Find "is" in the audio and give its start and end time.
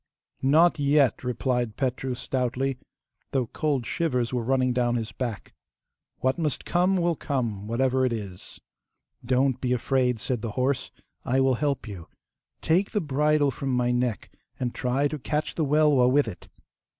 8.11-8.59